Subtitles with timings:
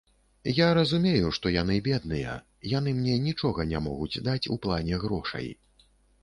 [0.59, 2.33] Я разумею, што яны бедныя,
[2.71, 5.47] яны мне нічога не могуць даць у плане грошай.